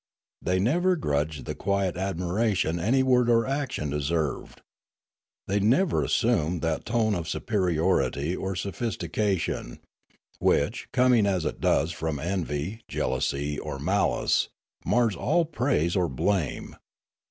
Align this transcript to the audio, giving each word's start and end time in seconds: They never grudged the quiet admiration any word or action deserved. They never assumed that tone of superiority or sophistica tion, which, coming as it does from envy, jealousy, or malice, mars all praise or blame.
They 0.41 0.57
never 0.59 0.95
grudged 0.95 1.45
the 1.45 1.53
quiet 1.53 1.95
admiration 1.95 2.79
any 2.79 3.03
word 3.03 3.29
or 3.29 3.45
action 3.45 3.91
deserved. 3.91 4.61
They 5.45 5.59
never 5.59 6.03
assumed 6.03 6.63
that 6.63 6.85
tone 6.87 7.13
of 7.13 7.29
superiority 7.29 8.35
or 8.35 8.55
sophistica 8.55 9.37
tion, 9.39 9.79
which, 10.39 10.87
coming 10.91 11.27
as 11.27 11.45
it 11.45 11.61
does 11.61 11.91
from 11.91 12.17
envy, 12.17 12.81
jealousy, 12.87 13.59
or 13.59 13.77
malice, 13.77 14.47
mars 14.83 15.15
all 15.15 15.45
praise 15.45 15.95
or 15.95 16.09
blame. 16.09 16.77